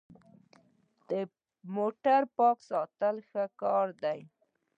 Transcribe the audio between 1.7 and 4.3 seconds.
موټر پاک ساتل ښه کار دی.